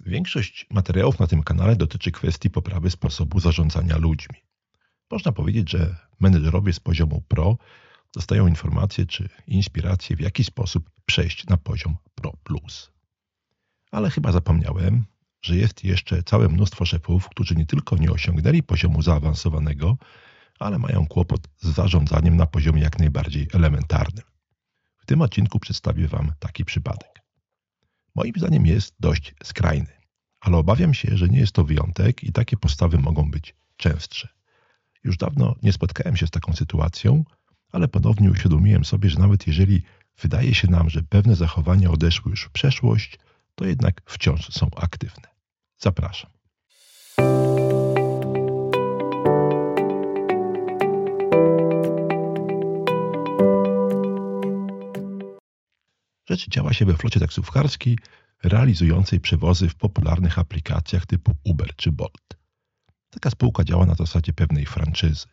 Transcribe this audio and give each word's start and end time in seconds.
Większość 0.00 0.66
materiałów 0.70 1.18
na 1.18 1.26
tym 1.26 1.42
kanale 1.42 1.76
dotyczy 1.76 2.12
kwestii 2.12 2.50
poprawy 2.50 2.90
sposobu 2.90 3.40
zarządzania 3.40 3.96
ludźmi. 3.96 4.36
Można 5.10 5.32
powiedzieć, 5.32 5.70
że 5.70 5.96
menedżerowie 6.20 6.72
z 6.72 6.80
poziomu 6.80 7.22
pro 7.28 7.56
dostają 8.14 8.46
informacje 8.46 9.06
czy 9.06 9.28
inspiracje, 9.46 10.16
w 10.16 10.20
jaki 10.20 10.44
sposób 10.44 10.90
przejść 11.06 11.46
na 11.46 11.56
poziom 11.56 11.96
Pro 12.14 12.32
Plus. 12.44 12.90
Ale 13.90 14.10
chyba 14.10 14.32
zapomniałem, 14.32 15.04
że 15.42 15.56
jest 15.56 15.84
jeszcze 15.84 16.22
całe 16.22 16.48
mnóstwo 16.48 16.84
szefów, 16.84 17.28
którzy 17.28 17.54
nie 17.54 17.66
tylko 17.66 17.96
nie 17.96 18.12
osiągnęli 18.12 18.62
poziomu 18.62 19.02
zaawansowanego, 19.02 19.96
ale 20.58 20.78
mają 20.78 21.06
kłopot 21.06 21.48
z 21.56 21.68
zarządzaniem 21.68 22.36
na 22.36 22.46
poziomie 22.46 22.82
jak 22.82 22.98
najbardziej 22.98 23.48
elementarnym. 23.52 24.24
W 24.98 25.06
tym 25.06 25.22
odcinku 25.22 25.58
przedstawię 25.58 26.08
Wam 26.08 26.32
taki 26.38 26.64
przypadek. 26.64 27.23
Moim 28.14 28.32
zdaniem 28.36 28.66
jest 28.66 28.94
dość 29.00 29.34
skrajny, 29.44 29.92
ale 30.40 30.56
obawiam 30.56 30.94
się, 30.94 31.16
że 31.16 31.28
nie 31.28 31.38
jest 31.38 31.52
to 31.52 31.64
wyjątek 31.64 32.24
i 32.24 32.32
takie 32.32 32.56
postawy 32.56 32.98
mogą 32.98 33.30
być 33.30 33.54
częstsze. 33.76 34.28
Już 35.04 35.16
dawno 35.16 35.54
nie 35.62 35.72
spotkałem 35.72 36.16
się 36.16 36.26
z 36.26 36.30
taką 36.30 36.52
sytuacją, 36.52 37.24
ale 37.72 37.88
ponownie 37.88 38.30
uświadomiłem 38.30 38.84
sobie, 38.84 39.10
że 39.10 39.18
nawet 39.18 39.46
jeżeli 39.46 39.82
wydaje 40.22 40.54
się 40.54 40.70
nam, 40.70 40.90
że 40.90 41.02
pewne 41.02 41.36
zachowania 41.36 41.90
odeszły 41.90 42.30
już 42.30 42.44
w 42.44 42.50
przeszłość, 42.50 43.18
to 43.54 43.66
jednak 43.66 44.00
wciąż 44.06 44.48
są 44.48 44.70
aktywne. 44.76 45.28
Zapraszam. 45.78 46.33
Rzecz 56.34 56.48
działa 56.48 56.72
się 56.72 56.84
we 56.84 56.96
flocie 56.96 57.20
taksówkarskiej 57.20 57.98
realizującej 58.42 59.20
przewozy 59.20 59.68
w 59.68 59.74
popularnych 59.74 60.38
aplikacjach 60.38 61.06
typu 61.06 61.36
Uber 61.44 61.76
czy 61.76 61.92
Bolt. 61.92 62.36
Taka 63.10 63.30
spółka 63.30 63.64
działa 63.64 63.86
na 63.86 63.94
zasadzie 63.94 64.32
pewnej 64.32 64.66
franczyzy. 64.66 65.26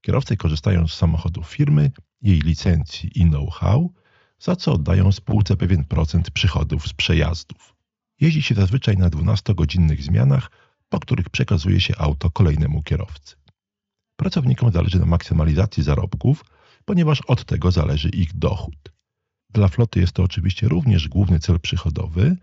Kierowcy 0.00 0.36
korzystają 0.36 0.88
z 0.88 0.94
samochodów 0.94 1.48
firmy, 1.48 1.90
jej 2.22 2.40
licencji 2.40 3.10
i 3.14 3.24
know-how, 3.24 3.92
za 4.38 4.56
co 4.56 4.72
oddają 4.72 5.12
spółce 5.12 5.56
pewien 5.56 5.84
procent 5.84 6.30
przychodów 6.30 6.88
z 6.88 6.92
przejazdów. 6.92 7.74
Jeździ 8.20 8.42
się 8.42 8.54
zazwyczaj 8.54 8.96
na 8.96 9.10
12-godzinnych 9.10 10.02
zmianach, 10.02 10.50
po 10.88 11.00
których 11.00 11.30
przekazuje 11.30 11.80
się 11.80 11.94
auto 11.98 12.30
kolejnemu 12.30 12.82
kierowcy. 12.82 13.36
Pracownikom 14.16 14.72
zależy 14.72 14.98
na 14.98 15.06
maksymalizacji 15.06 15.82
zarobków, 15.82 16.44
ponieważ 16.84 17.20
od 17.20 17.44
tego 17.44 17.70
zależy 17.70 18.08
ich 18.08 18.38
dochód. 18.38 18.91
Dla 19.52 19.68
floty 19.68 20.00
jest 20.00 20.12
to 20.12 20.22
oczywiście 20.22 20.68
również 20.68 21.08
główny 21.08 21.38
cel 21.38 21.60
przychodowy, 21.60 22.36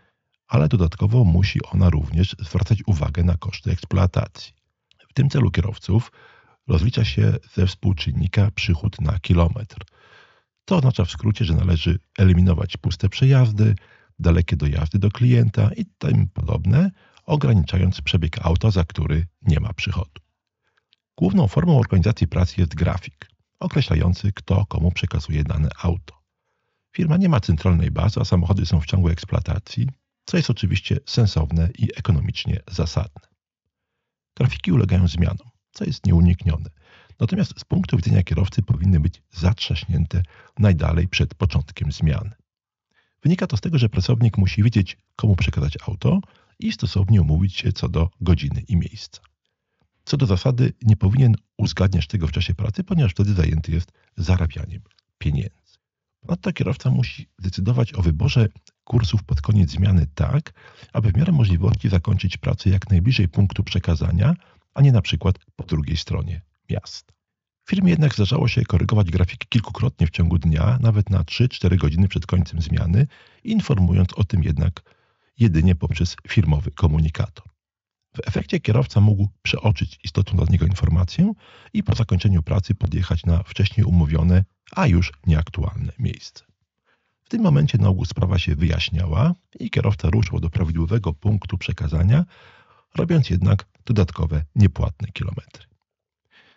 ale 0.47 0.67
dodatkowo 0.67 1.23
musi 1.23 1.59
ona 1.71 1.89
również 1.89 2.35
zwracać 2.39 2.83
uwagę 2.87 3.23
na 3.23 3.37
koszty 3.37 3.71
eksploatacji. 3.71 4.53
W 5.09 5.13
tym 5.13 5.29
celu 5.29 5.51
kierowców 5.51 6.11
rozlicza 6.67 7.05
się 7.05 7.33
ze 7.53 7.67
współczynnika 7.67 8.51
przychód 8.51 9.01
na 9.01 9.19
kilometr. 9.19 9.77
To 10.65 10.75
oznacza 10.77 11.05
w 11.05 11.11
skrócie, 11.11 11.45
że 11.45 11.53
należy 11.53 11.99
eliminować 12.17 12.77
puste 12.77 13.09
przejazdy, 13.09 13.75
dalekie 14.19 14.55
dojazdy 14.55 14.99
do 14.99 15.11
klienta 15.11 15.69
i 15.77 15.85
tym 15.85 16.27
podobne, 16.27 16.91
ograniczając 17.25 18.01
przebieg 18.01 18.45
auta, 18.45 18.71
za 18.71 18.83
który 18.83 19.27
nie 19.41 19.59
ma 19.59 19.73
przychodu. 19.73 20.21
Główną 21.17 21.47
formą 21.47 21.79
organizacji 21.79 22.27
pracy 22.27 22.61
jest 22.61 22.75
grafik, 22.75 23.31
określający 23.59 24.31
kto 24.31 24.65
komu 24.65 24.91
przekazuje 24.91 25.43
dane 25.43 25.69
auto. 25.81 26.18
Firma 26.91 27.17
nie 27.17 27.29
ma 27.29 27.39
centralnej 27.39 27.91
bazy, 27.91 28.19
a 28.19 28.25
samochody 28.25 28.65
są 28.65 28.81
w 28.81 28.85
ciągłej 28.85 29.13
eksploatacji, 29.13 29.87
co 30.25 30.37
jest 30.37 30.49
oczywiście 30.49 30.99
sensowne 31.05 31.69
i 31.77 31.89
ekonomicznie 31.97 32.59
zasadne. 32.71 33.21
Grafiki 34.35 34.71
ulegają 34.71 35.07
zmianom, 35.07 35.49
co 35.71 35.85
jest 35.85 36.05
nieuniknione. 36.05 36.69
Natomiast 37.19 37.59
z 37.59 37.65
punktu 37.65 37.97
widzenia 37.97 38.23
kierowcy 38.23 38.61
powinny 38.61 38.99
być 38.99 39.21
zatrzaśnięte 39.31 40.23
najdalej 40.59 41.07
przed 41.07 41.35
początkiem 41.35 41.91
zmiany. 41.91 42.31
Wynika 43.23 43.47
to 43.47 43.57
z 43.57 43.61
tego, 43.61 43.77
że 43.77 43.89
pracownik 43.89 44.37
musi 44.37 44.63
wiedzieć, 44.63 44.97
komu 45.15 45.35
przekazać 45.35 45.77
auto 45.87 46.19
i 46.59 46.71
stosownie 46.71 47.21
umówić 47.21 47.55
się 47.57 47.73
co 47.73 47.89
do 47.89 48.09
godziny 48.21 48.61
i 48.67 48.77
miejsca. 48.77 49.21
Co 50.05 50.17
do 50.17 50.25
zasady, 50.25 50.73
nie 50.81 50.97
powinien 50.97 51.35
uzgadniać 51.57 52.07
tego 52.07 52.27
w 52.27 52.31
czasie 52.31 52.55
pracy, 52.55 52.83
ponieważ 52.83 53.11
wtedy 53.11 53.33
zajęty 53.33 53.71
jest 53.71 53.91
zarabianiem 54.17 54.81
pieniędzy. 55.17 55.58
Ponadto 56.21 56.53
kierowca 56.53 56.89
musi 56.89 57.27
decydować 57.39 57.93
o 57.93 58.01
wyborze 58.01 58.47
kursów 58.83 59.23
pod 59.23 59.41
koniec 59.41 59.71
zmiany 59.71 60.07
tak, 60.15 60.53
aby 60.93 61.11
w 61.11 61.17
miarę 61.17 61.31
możliwości 61.31 61.89
zakończyć 61.89 62.37
pracę 62.37 62.69
jak 62.69 62.89
najbliżej 62.89 63.27
punktu 63.27 63.63
przekazania, 63.63 64.33
a 64.73 64.81
nie 64.81 64.91
na 64.91 65.01
przykład 65.01 65.35
po 65.55 65.63
drugiej 65.63 65.97
stronie 65.97 66.41
miasta. 66.69 67.13
W 67.65 67.69
firmie 67.69 67.89
jednak 67.89 68.13
zdarzało 68.13 68.47
się 68.47 68.61
korygować 68.63 69.11
grafiki 69.11 69.47
kilkukrotnie 69.49 70.07
w 70.07 70.09
ciągu 70.09 70.37
dnia, 70.37 70.77
nawet 70.81 71.09
na 71.09 71.21
3-4 71.21 71.77
godziny 71.77 72.07
przed 72.07 72.25
końcem 72.25 72.61
zmiany, 72.61 73.07
informując 73.43 74.13
o 74.13 74.23
tym 74.23 74.43
jednak 74.43 74.81
jedynie 75.37 75.75
poprzez 75.75 76.15
firmowy 76.27 76.71
komunikator. 76.71 77.45
W 78.15 78.27
efekcie 78.27 78.59
kierowca 78.59 79.01
mógł 79.01 79.27
przeoczyć 79.41 79.99
istotną 80.03 80.37
dla 80.37 80.45
niego 80.49 80.65
informację 80.65 81.33
i 81.73 81.83
po 81.83 81.95
zakończeniu 81.95 82.43
pracy 82.43 82.75
podjechać 82.75 83.25
na 83.25 83.43
wcześniej 83.43 83.85
umówione, 83.85 84.43
a 84.75 84.87
już 84.87 85.11
nieaktualne 85.27 85.91
miejsce. 85.99 86.43
W 87.23 87.29
tym 87.29 87.41
momencie 87.41 87.77
na 87.77 87.87
ogół 87.87 88.05
sprawa 88.05 88.39
się 88.39 88.55
wyjaśniała 88.55 89.33
i 89.59 89.69
kierowca 89.69 90.09
ruszył 90.09 90.39
do 90.39 90.49
prawidłowego 90.49 91.13
punktu 91.13 91.57
przekazania, 91.57 92.25
robiąc 92.95 93.29
jednak 93.29 93.65
dodatkowe 93.85 94.45
niepłatne 94.55 95.07
kilometry. 95.07 95.65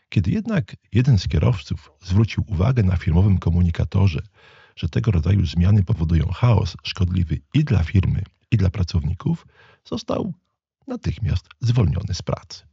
Kiedy 0.09 0.31
jednak 0.31 0.77
jeden 0.93 1.19
z 1.19 1.29
kierowców 1.29 1.93
zwrócił 2.01 2.45
uwagę 2.47 2.83
na 2.83 2.97
firmowym 2.97 3.39
komunikatorze, 3.39 4.23
że 4.77 4.89
tego 4.89 5.11
rodzaju 5.11 5.47
zmiany 5.47 5.85
powodują 5.85 6.29
chaos 6.29 6.77
szkodliwy 6.83 7.41
i 7.55 7.65
dla 7.65 7.85
firmy, 7.85 8.23
i 8.51 8.57
dla 8.57 8.71
pracowników, 8.71 9.47
został 9.85 10.33
natychmiast 10.87 11.49
zwolniony 11.61 12.15
z 12.15 12.23
pracy. 12.23 12.72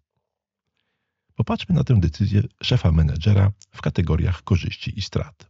Popatrzmy 1.40 1.76
na 1.76 1.84
tę 1.84 2.00
decyzję 2.00 2.44
szefa 2.64 2.92
menedżera 2.92 3.52
w 3.72 3.82
kategoriach 3.82 4.44
korzyści 4.44 5.00
i 5.00 5.02
strat. 5.02 5.50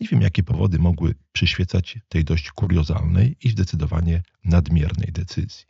Nie 0.00 0.08
wiem, 0.08 0.22
jakie 0.22 0.42
powody 0.42 0.78
mogły 0.78 1.14
przyświecać 1.32 1.98
tej 2.08 2.24
dość 2.24 2.50
kuriozalnej 2.50 3.36
i 3.42 3.50
zdecydowanie 3.50 4.22
nadmiernej 4.44 5.12
decyzji. 5.12 5.66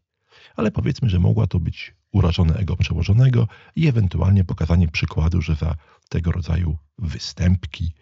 Ale 0.57 0.71
powiedzmy, 0.71 1.11
że 1.11 1.19
mogła 1.19 1.47
to 1.47 1.61
być 1.61 1.95
urażone 2.13 2.55
ego 2.55 2.77
przełożonego 2.77 3.49
i 3.77 3.89
ewentualnie 3.89 4.45
pokazanie 4.45 4.89
przykładu, 4.89 5.43
że 5.43 5.55
za 5.55 5.77
tego 6.09 6.33
rodzaju 6.33 6.79
występki 6.99 7.93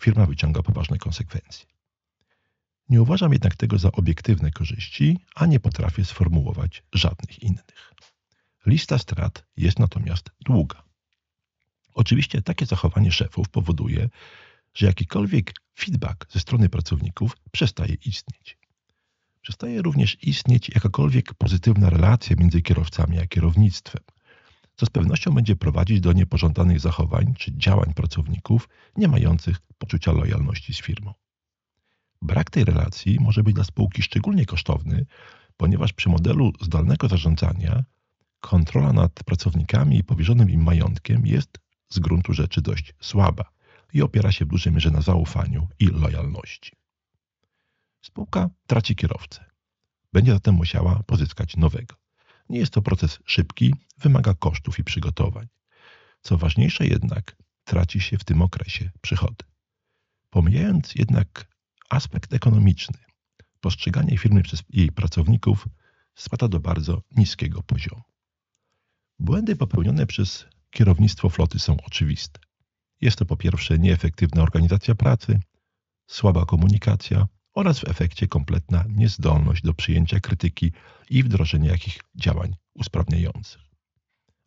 firma 0.00 0.26
wyciąga 0.26 0.62
poważne 0.62 0.98
konsekwencje. 0.98 1.66
Nie 2.88 3.02
uważam 3.02 3.32
jednak 3.32 3.56
tego 3.56 3.78
za 3.78 3.92
obiektywne 3.92 4.50
korzyści, 4.50 5.18
a 5.34 5.46
nie 5.46 5.60
potrafię 5.60 6.04
sformułować 6.04 6.82
żadnych 6.92 7.42
innych. 7.42 7.90
Lista 8.66 8.98
strat 8.98 9.46
jest 9.56 9.78
natomiast 9.78 10.30
długa. 10.44 10.82
Oczywiście 11.94 12.42
takie 12.42 12.66
zachowanie 12.66 13.12
szefów 13.12 13.48
powoduje, 13.48 14.08
że 14.74 14.86
jakikolwiek 14.86 15.52
feedback 15.78 16.32
ze 16.32 16.40
strony 16.40 16.68
pracowników 16.68 17.36
przestaje 17.52 17.94
istnieć. 17.94 18.58
Przestaje 19.40 19.82
również 19.82 20.16
istnieć 20.22 20.68
jakakolwiek 20.68 21.34
pozytywna 21.34 21.90
relacja 21.90 22.36
między 22.36 22.62
kierowcami 22.62 23.18
a 23.18 23.26
kierownictwem, 23.26 24.02
co 24.76 24.86
z 24.86 24.90
pewnością 24.90 25.34
będzie 25.34 25.56
prowadzić 25.56 26.00
do 26.00 26.12
niepożądanych 26.12 26.80
zachowań 26.80 27.34
czy 27.38 27.52
działań 27.56 27.94
pracowników 27.94 28.68
nie 28.96 29.08
mających 29.08 29.56
poczucia 29.78 30.12
lojalności 30.12 30.74
z 30.74 30.80
firmą. 30.80 31.14
Brak 32.22 32.50
tej 32.50 32.64
relacji 32.64 33.18
może 33.20 33.42
być 33.42 33.54
dla 33.54 33.64
spółki 33.64 34.02
szczególnie 34.02 34.46
kosztowny, 34.46 35.06
ponieważ 35.56 35.92
przy 35.92 36.08
modelu 36.08 36.52
zdalnego 36.60 37.08
zarządzania 37.08 37.84
kontrola 38.40 38.92
nad 38.92 39.12
pracownikami 39.12 39.98
i 39.98 40.04
powierzonym 40.04 40.50
im 40.50 40.62
majątkiem 40.62 41.26
jest 41.26 41.58
z 41.88 41.98
gruntu 41.98 42.32
rzeczy 42.32 42.62
dość 42.62 42.94
słaba 43.00 43.44
i 43.92 44.02
opiera 44.02 44.32
się 44.32 44.44
w 44.44 44.48
dużej 44.48 44.72
mierze 44.72 44.90
na 44.90 45.00
zaufaniu 45.00 45.68
i 45.78 45.86
lojalności. 45.86 46.72
Spółka 48.02 48.50
traci 48.66 48.96
kierowcę. 48.96 49.44
Będzie 50.12 50.32
zatem 50.32 50.54
musiała 50.54 51.02
pozyskać 51.02 51.56
nowego. 51.56 51.94
Nie 52.48 52.58
jest 52.58 52.72
to 52.72 52.82
proces 52.82 53.18
szybki, 53.24 53.74
wymaga 53.98 54.34
kosztów 54.34 54.78
i 54.78 54.84
przygotowań. 54.84 55.46
Co 56.22 56.38
ważniejsze 56.38 56.86
jednak, 56.86 57.36
traci 57.64 58.00
się 58.00 58.18
w 58.18 58.24
tym 58.24 58.42
okresie 58.42 58.90
przychody. 59.00 59.44
Pomijając 60.30 60.94
jednak 60.94 61.46
aspekt 61.90 62.32
ekonomiczny, 62.32 62.98
postrzeganie 63.60 64.18
firmy 64.18 64.42
przez 64.42 64.62
jej 64.68 64.92
pracowników 64.92 65.68
spada 66.14 66.48
do 66.48 66.60
bardzo 66.60 67.02
niskiego 67.16 67.62
poziomu. 67.62 68.09
Błędy 69.20 69.56
popełnione 69.56 70.06
przez 70.06 70.46
kierownictwo 70.70 71.28
floty 71.28 71.58
są 71.58 71.76
oczywiste. 71.86 72.40
Jest 73.00 73.16
to 73.16 73.26
po 73.26 73.36
pierwsze 73.36 73.78
nieefektywna 73.78 74.42
organizacja 74.42 74.94
pracy, 74.94 75.40
słaba 76.06 76.44
komunikacja 76.44 77.26
oraz 77.54 77.78
w 77.78 77.88
efekcie 77.88 78.28
kompletna 78.28 78.84
niezdolność 78.88 79.62
do 79.62 79.74
przyjęcia 79.74 80.20
krytyki 80.20 80.72
i 81.10 81.22
wdrożenia 81.22 81.70
jakich 81.70 81.98
działań 82.14 82.56
usprawniających. 82.74 83.62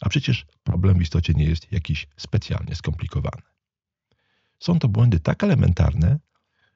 A 0.02 0.10
przecież 0.10 0.46
problem 0.64 0.98
w 0.98 1.02
istocie 1.02 1.34
nie 1.34 1.46
jest 1.46 1.72
jakiś 1.72 2.08
specjalnie 2.18 2.76
skomplikowany. 2.76 3.44
Są 4.60 4.80
to 4.80 4.88
błędy 4.88 5.19
tak 5.19 5.44
elementarne, 5.44 6.19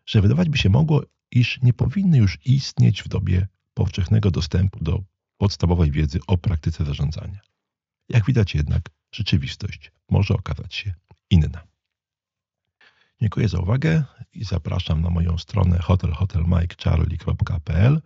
że 0.06 0.22
wydawać 0.22 0.50
by 0.50 0.58
się 0.58 0.70
mogło, 0.70 1.04
iż 1.32 1.62
nie 1.62 1.74
powinny 1.74 2.18
już 2.18 2.38
istnieć 2.46 3.04
w 3.04 3.08
dobie 3.08 3.48
powszechnego 3.74 4.32
dostępu 4.32 4.84
do 4.84 5.04
podstawowej 5.38 5.92
wiedzy 5.92 6.20
o 6.28 6.38
praktyce 6.38 6.86
zarządzania. 6.86 7.48
Jak 8.18 8.26
widać 8.26 8.56
jednak, 8.56 8.90
rzeczywistość 9.12 9.92
może 10.10 10.34
okazać 10.34 10.76
się 10.76 10.94
inna. 11.30 11.64
Dziękuję 13.22 13.48
za 13.48 13.60
uwagę 13.60 14.04
i 14.34 14.44
zapraszam 14.44 15.02
na 15.02 15.10
moją 15.10 15.38
stronę 15.38 15.80
hotelhotelmikecharlie.pl, 15.80 18.02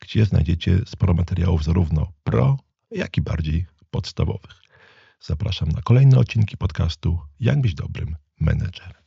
gdzie 0.00 0.26
znajdziecie 0.26 0.80
sporo 0.86 1.14
materiałów 1.14 1.64
zarówno 1.64 2.12
pro, 2.22 2.58
jak 2.90 3.16
i 3.16 3.22
bardziej 3.22 3.66
podstawowych. 3.90 4.62
Zapraszam 5.20 5.68
na 5.68 5.82
kolejne 5.82 6.18
odcinki 6.18 6.56
podcastu 6.56 7.18
Jak 7.40 7.60
być 7.60 7.74
dobrym 7.74 8.16
menedżerem. 8.40 9.03